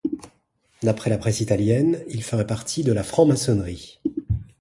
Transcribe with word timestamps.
D'après 0.81 1.11
la 1.11 1.19
presse 1.19 1.41
italienne, 1.41 2.03
il 2.09 2.23
ferait 2.23 2.47
partie 2.47 2.81
de 2.83 2.91
la 2.91 3.03
franc-maçonnerie. 3.03 4.01